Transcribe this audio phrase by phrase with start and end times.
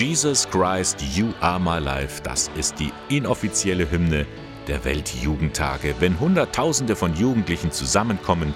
[0.00, 4.26] Jesus Christ, You Are My Life, das ist die inoffizielle Hymne
[4.66, 8.54] der Weltjugendtage, wenn Hunderttausende von Jugendlichen zusammenkommen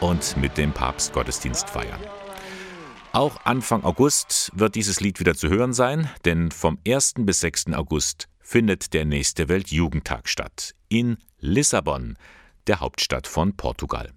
[0.00, 2.00] und mit dem Papst Gottesdienst feiern.
[3.12, 7.12] Auch Anfang August wird dieses Lied wieder zu hören sein, denn vom 1.
[7.18, 7.74] bis 6.
[7.74, 12.16] August findet der nächste Weltjugendtag statt in Lissabon,
[12.68, 14.12] der Hauptstadt von Portugal.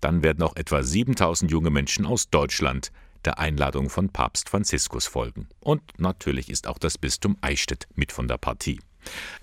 [0.00, 2.92] Dann werden auch etwa 7000 junge Menschen aus Deutschland
[3.26, 5.48] der Einladung von Papst Franziskus folgen.
[5.60, 8.80] Und natürlich ist auch das Bistum Eichstätt mit von der Partie.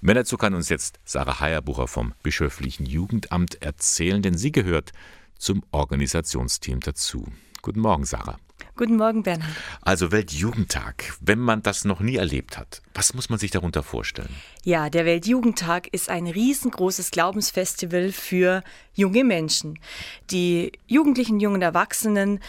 [0.01, 4.91] Mehr dazu kann uns jetzt Sarah Heierbucher vom Bischöflichen Jugendamt erzählen, denn sie gehört
[5.37, 7.27] zum Organisationsteam dazu.
[7.61, 8.39] Guten Morgen, Sarah.
[8.75, 9.51] Guten Morgen, Bernhard.
[9.81, 14.33] Also Weltjugendtag, wenn man das noch nie erlebt hat, was muss man sich darunter vorstellen?
[14.63, 18.63] Ja, der Weltjugendtag ist ein riesengroßes Glaubensfestival für
[18.93, 19.79] junge Menschen.
[20.31, 22.39] Die Jugendlichen, jungen Erwachsenen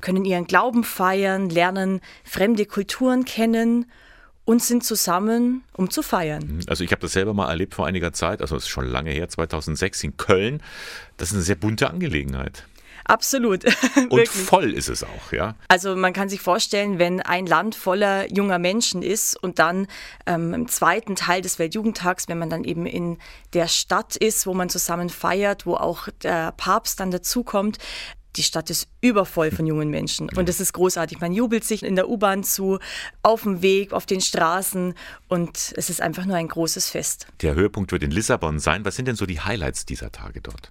[0.00, 3.86] können ihren Glauben feiern, lernen fremde Kulturen kennen
[4.44, 6.60] und sind zusammen, um zu feiern.
[6.66, 9.10] Also ich habe das selber mal erlebt vor einiger Zeit, also es ist schon lange
[9.10, 10.62] her, 2006 in Köln.
[11.16, 12.64] Das ist eine sehr bunte Angelegenheit.
[13.04, 13.64] Absolut.
[14.10, 15.54] Und voll ist es auch, ja.
[15.68, 19.88] Also man kann sich vorstellen, wenn ein Land voller junger Menschen ist und dann
[20.26, 23.18] ähm, im zweiten Teil des Weltjugendtags, wenn man dann eben in
[23.52, 27.78] der Stadt ist, wo man zusammen feiert, wo auch der Papst dann dazukommt,
[28.36, 31.20] die Stadt ist übervoll von jungen Menschen und es ist großartig.
[31.20, 32.78] Man jubelt sich in der U-Bahn zu,
[33.22, 34.94] auf dem Weg, auf den Straßen
[35.28, 37.26] und es ist einfach nur ein großes Fest.
[37.42, 38.84] Der Höhepunkt wird in Lissabon sein.
[38.84, 40.70] Was sind denn so die Highlights dieser Tage dort?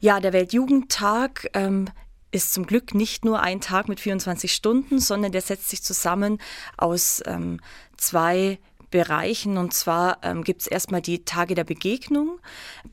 [0.00, 1.88] Ja, der Weltjugendtag ähm,
[2.30, 6.38] ist zum Glück nicht nur ein Tag mit 24 Stunden, sondern der setzt sich zusammen
[6.76, 7.60] aus ähm,
[7.96, 8.58] zwei
[8.94, 9.58] Bereichen.
[9.58, 12.38] Und zwar ähm, gibt es erstmal die Tage der Begegnung.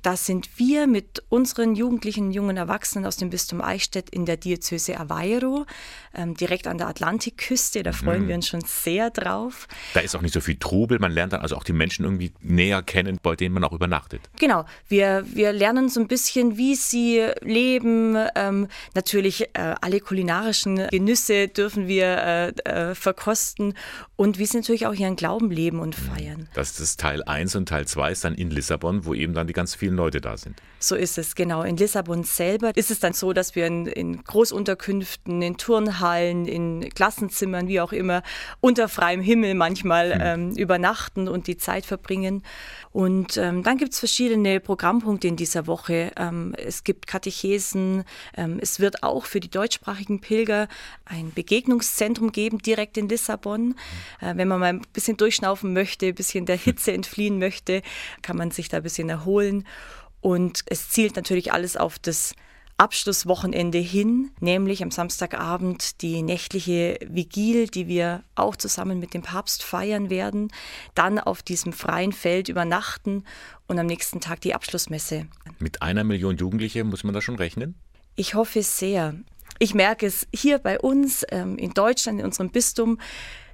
[0.01, 4.99] Da sind wir mit unseren Jugendlichen, jungen Erwachsenen aus dem Bistum Eichstätt in der Diözese
[4.99, 5.67] Aveiro,
[6.15, 7.83] ähm, direkt an der Atlantikküste.
[7.83, 8.27] Da freuen mhm.
[8.29, 9.67] wir uns schon sehr drauf.
[9.93, 10.97] Da ist auch nicht so viel Trubel.
[10.97, 14.21] Man lernt dann also auch die Menschen irgendwie näher kennen, bei denen man auch übernachtet.
[14.39, 14.65] Genau.
[14.87, 18.17] Wir, wir lernen so ein bisschen, wie sie leben.
[18.33, 23.75] Ähm, natürlich äh, alle kulinarischen Genüsse dürfen wir äh, äh, verkosten
[24.15, 26.47] und wie sie natürlich auch ihren Glauben leben und und feiern.
[26.53, 29.53] Das ist Teil 1 und Teil 2 ist dann in Lissabon, wo eben dann die
[29.53, 30.61] ganz vielen Leute da sind.
[30.79, 31.63] So ist es, genau.
[31.63, 36.89] In Lissabon selber ist es dann so, dass wir in, in Großunterkünften, in Turnhallen, in
[36.89, 38.23] Klassenzimmern, wie auch immer,
[38.61, 40.21] unter freiem Himmel manchmal hm.
[40.23, 42.43] ähm, übernachten und die Zeit verbringen.
[42.91, 46.11] Und ähm, dann gibt es verschiedene Programmpunkte in dieser Woche.
[46.17, 48.03] Ähm, es gibt Katechesen.
[48.35, 50.67] Ähm, es wird auch für die deutschsprachigen Pilger
[51.05, 53.75] ein Begegnungszentrum geben, direkt in Lissabon.
[54.19, 57.81] Äh, wenn man mal ein bisschen durchschnaufen möchte, ein bisschen der Hitze entfliehen möchte,
[58.21, 59.67] kann man sich da ein bisschen erholen.
[60.21, 62.35] Und es zielt natürlich alles auf das
[62.81, 69.61] Abschlusswochenende hin, nämlich am Samstagabend die nächtliche Vigil, die wir auch zusammen mit dem Papst
[69.61, 70.51] feiern werden,
[70.95, 73.23] dann auf diesem freien Feld übernachten
[73.67, 75.27] und am nächsten Tag die Abschlussmesse.
[75.59, 77.75] Mit einer Million Jugendliche muss man da schon rechnen?
[78.15, 79.13] Ich hoffe sehr.
[79.59, 82.99] Ich merke es hier bei uns ähm, in Deutschland, in unserem Bistum.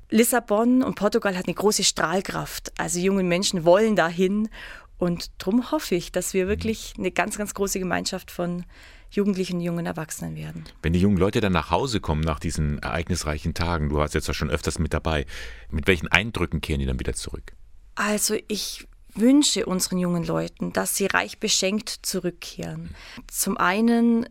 [0.09, 2.71] Lissabon und Portugal hat eine große Strahlkraft.
[2.79, 4.49] Also junge Menschen wollen dahin
[4.97, 8.65] und darum hoffe ich, dass wir wirklich eine ganz, ganz große Gemeinschaft von
[9.09, 10.65] Jugendlichen und jungen Erwachsenen werden.
[10.81, 14.27] Wenn die jungen Leute dann nach Hause kommen nach diesen ereignisreichen Tagen, du warst jetzt
[14.27, 15.25] ja schon öfters mit dabei,
[15.69, 17.53] mit welchen Eindrücken kehren die dann wieder zurück?
[17.95, 22.95] Also ich wünsche unseren jungen Leuten, dass sie reich beschenkt zurückkehren.
[23.27, 24.27] Zum einen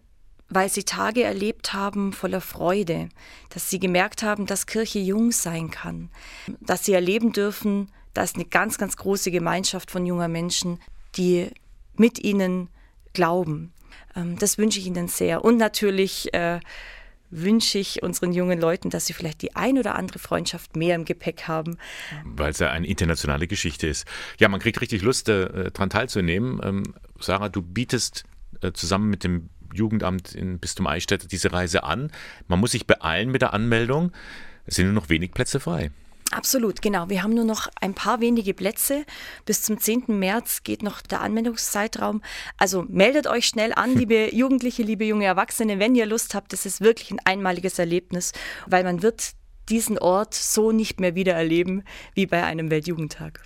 [0.48, 3.08] weil sie Tage erlebt haben voller Freude,
[3.50, 6.10] dass sie gemerkt haben, dass Kirche jung sein kann,
[6.60, 10.78] dass sie erleben dürfen, da ist eine ganz, ganz große Gemeinschaft von junger Menschen,
[11.16, 11.50] die
[11.96, 12.68] mit ihnen
[13.12, 13.72] glauben.
[14.14, 15.44] Ähm, das wünsche ich ihnen sehr.
[15.44, 16.60] Und natürlich äh,
[17.30, 21.04] wünsche ich unseren jungen Leuten, dass sie vielleicht die ein oder andere Freundschaft mehr im
[21.04, 21.76] Gepäck haben.
[22.24, 24.06] Weil es ja eine internationale Geschichte ist.
[24.38, 26.60] Ja, man kriegt richtig Lust, äh, daran teilzunehmen.
[26.62, 28.24] Ähm, Sarah, du bietest
[28.62, 32.10] äh, zusammen mit dem Jugendamt in Bistum Eichstätt diese Reise an.
[32.48, 34.12] Man muss sich beeilen mit der Anmeldung.
[34.66, 35.90] Es sind nur noch wenig Plätze frei.
[36.32, 37.08] Absolut, genau.
[37.08, 39.04] Wir haben nur noch ein paar wenige Plätze.
[39.44, 40.04] Bis zum 10.
[40.08, 42.20] März geht noch der Anwendungszeitraum.
[42.56, 46.52] Also meldet euch schnell an, liebe Jugendliche, liebe junge Erwachsene, wenn ihr Lust habt.
[46.52, 48.32] Das ist wirklich ein einmaliges Erlebnis,
[48.66, 49.32] weil man wird
[49.68, 51.82] diesen Ort so nicht mehr wieder erleben
[52.14, 53.40] wie bei einem Weltjugendtag.